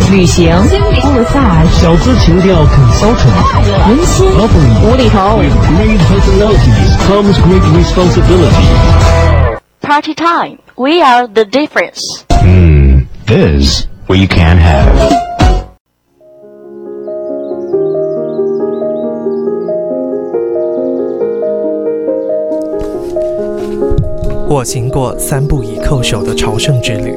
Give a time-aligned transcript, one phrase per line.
[0.00, 0.50] 情旅行
[1.00, 3.34] full massage，小资情调 consultant，
[4.82, 8.66] 无厘头 with great personalities comes great responsibility.
[9.80, 10.58] Party time.
[10.76, 12.24] We are the difference.
[12.30, 15.22] Hmm, this we can have.
[24.48, 27.16] 我行过三步一叩首的朝圣之旅，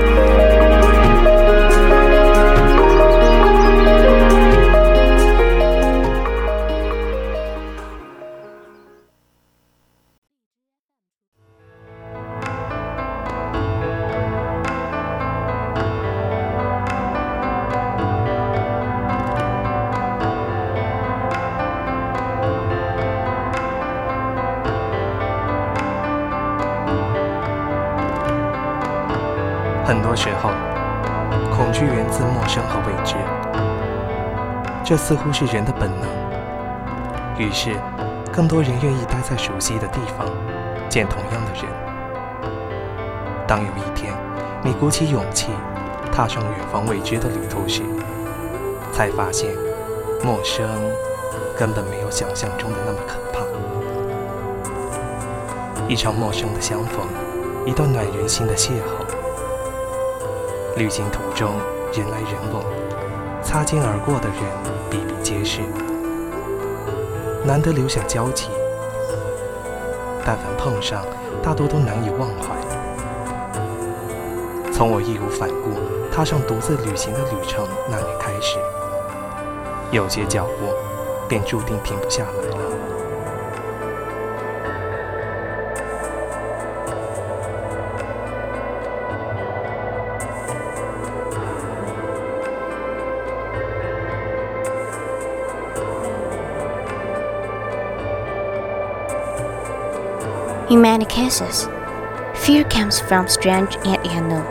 [29.91, 30.51] 很多时候，
[31.53, 33.13] 恐惧源自陌生和未知，
[34.85, 36.07] 这似乎是人的本能。
[37.37, 37.75] 于是，
[38.31, 40.25] 更多人愿意待在熟悉的地方，
[40.87, 41.65] 见同样的人。
[43.45, 44.13] 当有一天，
[44.63, 45.49] 你鼓起勇气，
[46.09, 47.81] 踏上远方未知的旅途时，
[48.93, 49.53] 才发现，
[50.23, 50.69] 陌生
[51.57, 53.41] 根本没有想象中的那么可怕。
[55.89, 57.05] 一场陌生的相逢，
[57.65, 59.20] 一段暖人心的邂逅。
[60.77, 61.51] 旅行途中，
[61.93, 62.63] 人来人往，
[63.43, 64.37] 擦肩而过的人
[64.89, 65.59] 比比皆是，
[67.45, 68.47] 难得留下交集。
[70.25, 71.03] 但凡碰上，
[71.43, 72.55] 大多都难以忘怀。
[74.71, 75.71] 从我义无反顾
[76.09, 78.57] 踏上独自旅行的旅程那年开始，
[79.91, 80.73] 有些脚步
[81.27, 82.70] 便注定停不下来了。
[100.81, 101.67] In many cases,
[102.43, 104.47] fear comes from strange and unknown.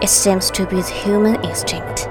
[0.00, 2.08] It seems to be the human instinct.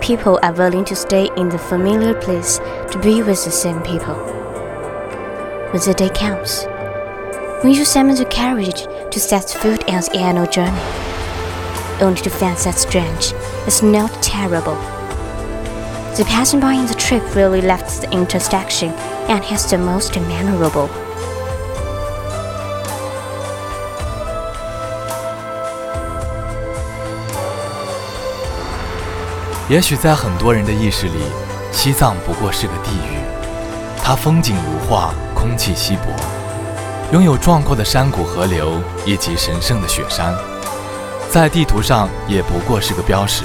[0.00, 2.58] People are willing to stay in the familiar place
[2.90, 4.16] to be with the same people.
[5.70, 6.64] When the day comes,
[7.62, 10.82] when you summon the courage to set foot on the annual journey,
[12.00, 13.34] only to find that strange
[13.68, 14.74] is not terrible.
[16.16, 18.90] The passing by in the trip really left the intersection
[19.30, 21.05] and is the most memorable.
[29.68, 31.18] 也许在很多人的意识里，
[31.72, 33.18] 西藏不过是个地狱。
[34.00, 36.12] 它风景如画，空气稀薄，
[37.12, 40.32] 拥有壮阔的山谷、河流以及神圣的雪山，
[41.28, 43.42] 在地图上也不过是个标识，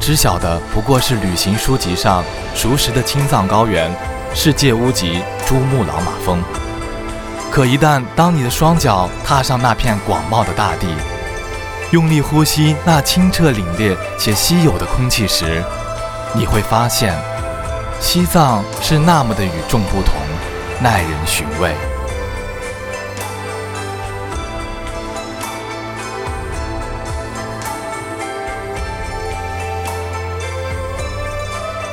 [0.00, 2.24] 知晓的不过是旅行书籍上
[2.56, 3.88] 熟识的青藏高原、
[4.34, 6.42] 世界屋脊珠穆朗玛峰。
[7.48, 10.88] 可一旦当你的双脚踏上那片广袤的大地，
[11.90, 15.62] 用力呼吸那清澈凛冽且稀有的空气时，
[16.34, 17.14] 你会发现，
[18.00, 20.14] 西藏是那么的与众不同，
[20.82, 21.72] 耐人寻味。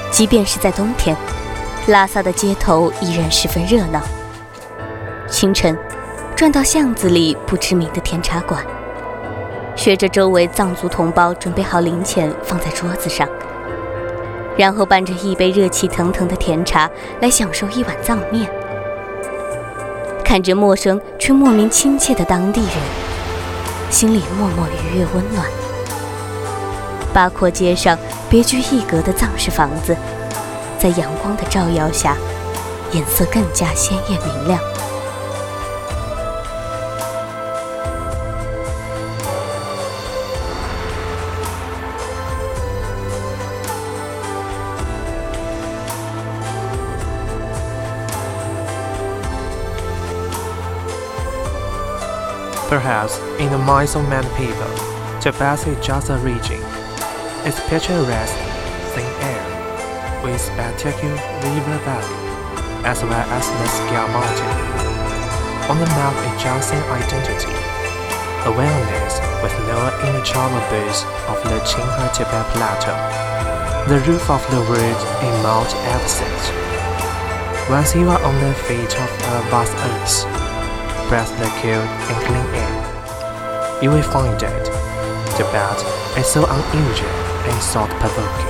[0.09, 1.16] 即便是在冬天，
[1.88, 4.02] 拉萨的街头依然十分热闹。
[5.28, 5.78] 清晨，
[6.35, 8.66] 转到巷子里不知名的甜茶馆。
[9.76, 13.28] 学着周围藏族同胞准备好零钱放在桌子上，
[14.56, 16.90] 然后伴着一杯热气腾腾的甜茶
[17.20, 18.50] 来享受一碗藏面。
[20.23, 22.72] 看着陌生却莫名亲切的当地人，
[23.90, 25.46] 心里默默愉悦温暖。
[27.14, 27.97] 八廓街上
[28.29, 29.96] 别具一格的藏式房子，
[30.79, 32.16] 在阳光的照耀下，
[32.94, 34.59] 颜色更加鲜艳明亮。
[52.72, 54.72] Perhaps in the minds of many people,
[55.20, 56.64] Jabas is just a region.
[57.44, 58.40] It's picturesque,
[58.96, 62.16] thin air, with spectacular river valley,
[62.88, 64.56] as well as the Skia Mountain.
[65.68, 67.52] on the map a Jiaxing identity,
[68.47, 69.91] awareness with no
[70.72, 72.96] base of the Qinghai Tibet Plateau,
[73.91, 76.24] the roof of the world a Mount Everest.
[77.70, 80.51] Once you are on the feet of a vast earth,
[81.11, 84.63] breathe the cool and clean air, you will find that
[85.35, 85.79] Tibet
[86.17, 87.09] is so unusual
[87.49, 88.47] and thought-provoking.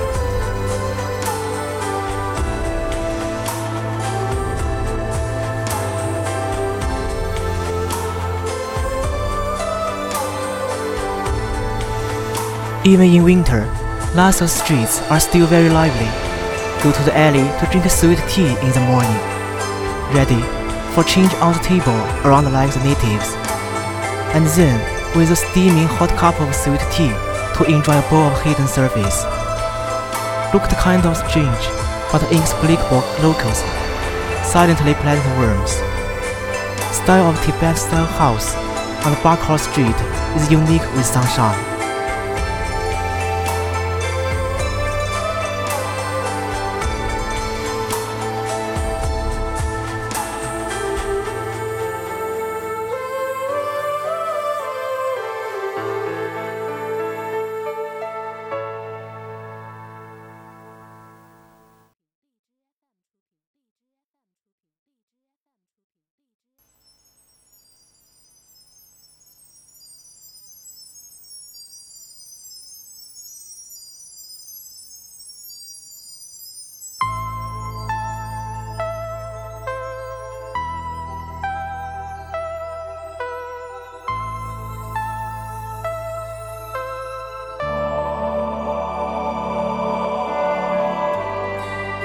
[12.84, 13.62] Even in winter,
[14.14, 16.06] Lhasa streets are still very lively.
[16.84, 19.18] Go to the alley to drink sweet tea in the morning.
[20.14, 20.61] Ready
[20.94, 23.32] for change on the table around like the natives.
[24.36, 24.78] And then,
[25.16, 27.12] with a steaming hot cup of sweet tea,
[27.56, 29.24] to enjoy a bowl of hidden service.
[30.52, 31.64] Looked kind of strange,
[32.12, 33.60] but inexplicable locals,
[34.44, 35.72] silently planting worms.
[36.96, 38.54] Style of Tibet-style house
[39.06, 39.96] on Bakar Street
[40.36, 41.71] is unique with sunshine.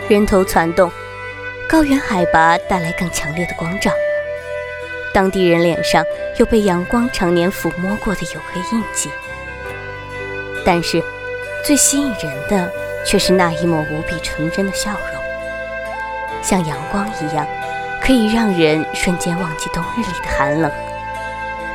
[0.10, 0.90] 人头攒动，
[1.68, 3.92] 高原海拔带来更强烈的光照。
[5.14, 6.02] 当地人脸上
[6.38, 9.10] 有被阳光常年抚摸过的黝黑印记，
[10.66, 11.04] 但是
[11.66, 12.72] 最吸引人的
[13.06, 15.22] 却是那一抹无比纯真的笑容，
[16.42, 17.46] 像阳光一样，
[18.02, 20.72] 可以让人瞬间忘记冬日里的寒冷，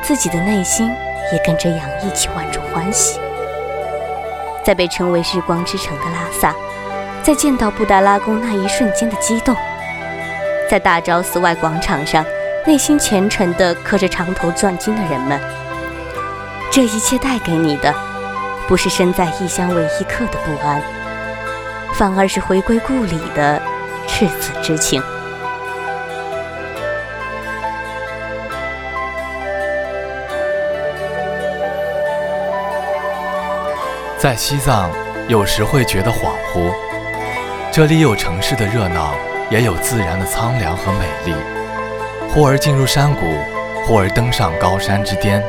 [0.02, 0.90] 自己的内心
[1.34, 3.20] 也跟着洋溢起万种欢喜。
[4.64, 6.54] 在被称为“日光之城”的拉萨。
[7.22, 9.54] 在见到布达拉宫那一瞬间的激动，
[10.68, 12.24] 在大昭寺外广场上，
[12.66, 15.40] 内心虔诚的磕着长头转经的人们，
[16.68, 17.94] 这一切带给你的，
[18.66, 20.82] 不是身在异乡为异客的不安，
[21.94, 23.62] 反而是回归故里的
[24.08, 25.00] 赤子之情。
[34.18, 34.90] 在西藏，
[35.28, 36.72] 有时会觉得恍惚。
[37.72, 39.14] 这里有城市的热闹，
[39.48, 41.34] 也有自然的苍凉和美丽。
[42.28, 43.20] 忽而进入山谷，
[43.86, 45.42] 忽而登上高山之巅，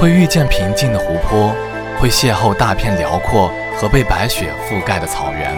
[0.00, 1.54] 会遇见平静的湖泊，
[2.00, 5.56] 会邂逅大片辽阔和被白雪覆盖的草原。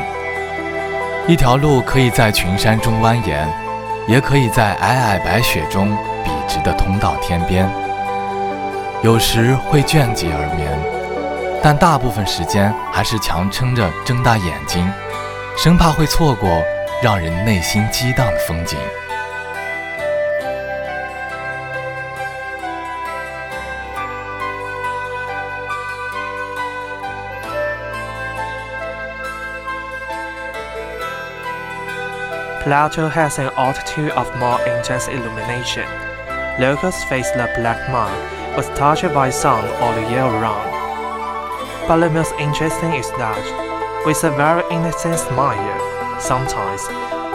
[1.27, 3.47] 一条路可以在群山中蜿蜒，
[4.07, 7.67] 也可以在皑皑白雪中笔直地通到天边。
[9.03, 10.71] 有时会倦极而眠，
[11.63, 14.87] 但大部分时间还是强撑着睁大眼睛。
[15.58, 16.64] 生怕会错过
[17.02, 18.78] 让人内心激荡的风景。
[32.64, 35.86] Plateau has an altitude of more intense illumination.
[36.58, 38.14] Locals face the black mark
[38.56, 40.72] was touched by sun all year round.
[41.88, 43.67] But the most interesting is that
[44.07, 46.21] with a very innocent smile.
[46.21, 46.83] Sometimes,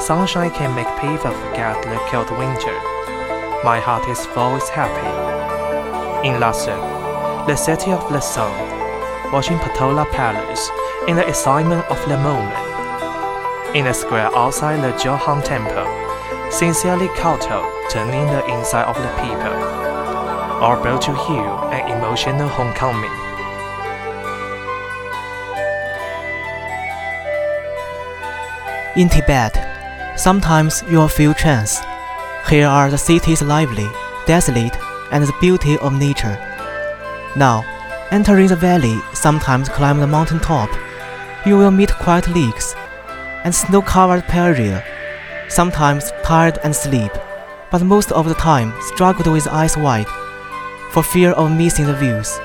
[0.04, 2.76] sunshine can make people forget the cold winter.
[3.64, 6.28] My heart is always happy.
[6.28, 6.76] In Lhasa,
[7.48, 8.52] the city of the sun,
[9.32, 10.70] watching Patola Palace
[11.08, 13.76] in the excitement of the moment.
[13.76, 15.88] In the square outside the Johan Temple,
[16.52, 19.54] sincerely Kauto turning the inside of the people.
[20.64, 21.44] All brought to you
[21.74, 23.33] an emotional homecoming.
[28.96, 29.58] In Tibet,
[30.20, 31.82] sometimes you'll feel trance.
[32.48, 33.90] Here are the cities lively,
[34.28, 34.78] desolate,
[35.12, 36.38] and the beauty of nature.
[37.36, 37.66] Now,
[38.12, 40.70] entering the valley, sometimes climb the mountain top,
[41.44, 42.76] you will meet quiet lakes
[43.44, 44.80] and snow-covered prairie.
[45.50, 47.12] Sometimes tired and sleep,
[47.72, 50.08] but most of the time struggled with eyes wide,
[50.92, 52.40] for fear of missing the views.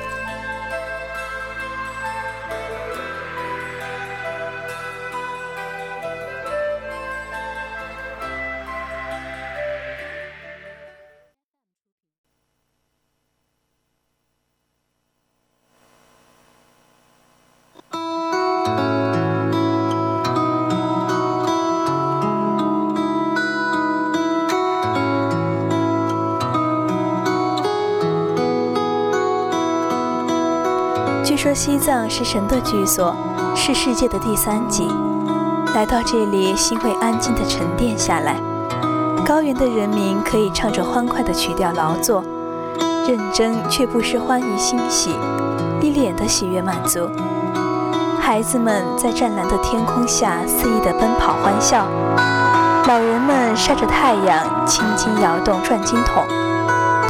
[31.59, 33.12] 西藏是神的居所，
[33.57, 34.88] 是世界的第三极。
[35.75, 38.37] 来到这里，心会安静地沉淀下来。
[39.27, 42.23] 高原的人民可以唱着欢快的曲调劳作，
[43.09, 45.17] 认真却不失欢愉欣喜，
[45.81, 47.11] 一脸的喜悦满足。
[48.21, 51.88] 孩子们在湛蓝的天空下肆意地奔跑欢笑，
[52.87, 56.23] 老人们晒着太阳，轻轻摇动转经筒。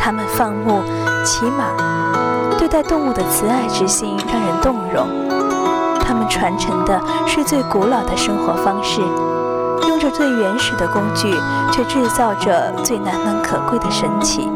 [0.01, 0.81] 他们放牧、
[1.23, 1.67] 骑马，
[2.71, 5.09] 对待动物的慈爱之心让人动容。
[6.01, 9.01] 他们传承的是最古老的生活方式，
[9.89, 11.35] 用着最原始的工具，
[11.73, 14.51] 却制造着最难能可贵的神奇。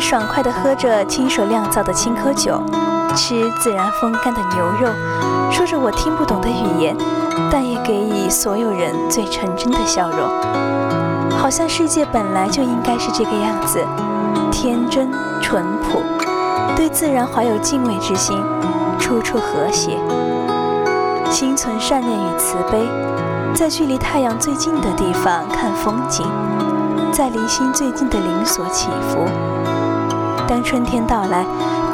[0.00, 2.62] 爽快地喝着亲手酿造的青稞酒，
[3.14, 4.88] 吃自然风干的牛肉，
[5.52, 6.96] 说着我听不懂的语言，
[7.50, 10.28] 但也给予所有人最纯真的笑容。
[11.36, 13.78] 好像世界本来就应该是这个样子，
[14.50, 16.02] 天真淳朴，
[16.76, 18.36] 对自然怀有敬畏之心，
[18.98, 19.98] 处处和谐，
[21.30, 22.86] 心存善念与慈悲，
[23.54, 26.26] 在距离太阳最近的地方看风景，
[27.12, 29.24] 在离心最近的灵所祈福。
[30.48, 31.44] 当春天到来，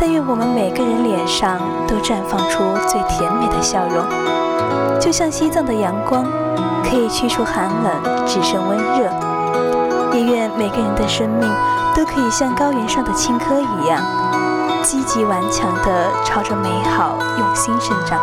[0.01, 4.05] 但愿我们每个人脸上都绽放出最甜美的笑容，
[5.01, 6.25] 就像西藏的阳光，
[6.83, 9.11] 可以驱除寒冷，只剩温热。
[10.13, 11.51] 也愿每个人的生命
[11.95, 14.01] 都可以像高原上的青稞一样，
[14.83, 18.21] 积极顽强地朝着美好用心生长。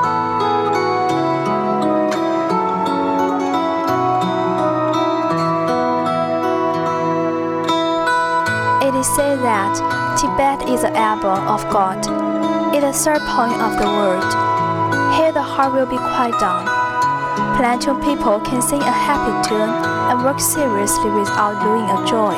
[8.79, 9.75] It is said that
[10.15, 11.97] Tibet is the elbow of God,
[12.71, 14.60] it is the third point of the world.
[15.15, 16.67] Here the heart will be quiet down.
[17.61, 19.69] Of people can sing a happy tune
[20.09, 22.33] and work seriously without doing a joy.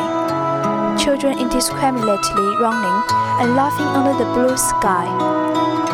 [0.98, 3.00] Children indiscriminately running
[3.40, 5.08] and laughing under the blue sky,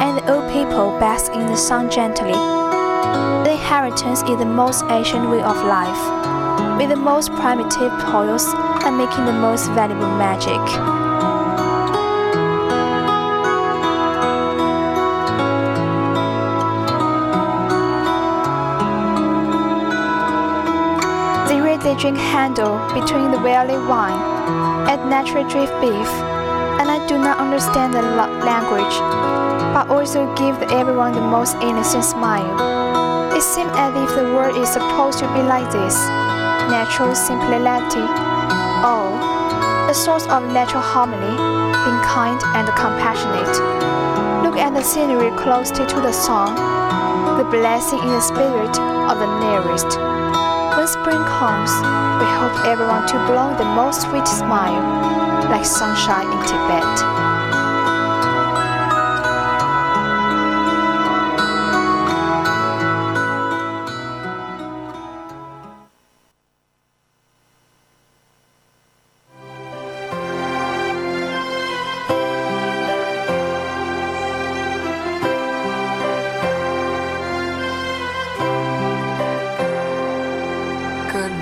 [0.02, 2.34] and the old people bask in the sun gently.
[3.44, 8.46] The inheritance is the most ancient way of life, with the most primitive toils
[8.84, 10.60] and making the most valuable magic.
[21.84, 24.20] They drink handle between the barley wine,
[24.90, 26.12] and naturally drink beef,
[26.80, 28.96] and I do not understand the language,
[29.74, 32.52] but also give everyone the most innocent smile.
[33.36, 35.96] It seems as if the world is supposed to be like this,
[36.68, 38.04] natural simplicity.
[38.84, 39.16] Oh,
[39.90, 43.56] a source of natural harmony, being kind and compassionate.
[44.44, 46.56] Look at the scenery closely to the song,
[47.38, 48.76] the blessing in the spirit
[49.08, 50.09] of the nearest.
[50.80, 51.72] When spring comes,
[52.24, 54.80] we hope everyone to blow the most sweet smile,
[55.52, 57.29] like sunshine in Tibet.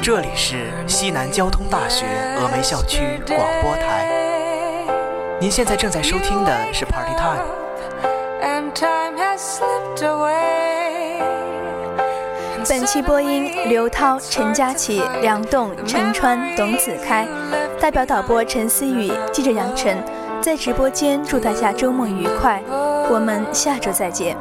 [0.08, 2.06] 这里是西南交通大学
[2.40, 4.08] 峨眉校区广播台，
[5.38, 7.44] 您现在正在收听的是 Party Time。
[12.70, 17.28] 本期播音：刘涛、陈佳琪、梁栋、陈川、董子开，
[17.78, 20.02] 代表导播陈思雨，记者杨晨，
[20.40, 22.64] 在直播间祝大家周末愉快，
[23.10, 24.38] 我们下周再见。